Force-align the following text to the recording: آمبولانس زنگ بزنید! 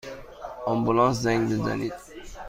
آمبولانس 0.65 1.17
زنگ 1.17 1.49
بزنید! 1.49 1.93